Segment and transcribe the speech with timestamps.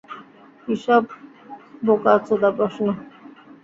[0.61, 1.03] কি সব
[1.85, 2.85] বোকাচোদা প্রশ্ন!